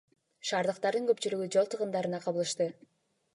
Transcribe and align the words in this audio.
Шаардыктардын 0.51 1.05
көпчүлүгү 1.09 1.49
жол 1.57 1.69
тыгындарына 1.75 2.21
кабылышты. 2.25 2.69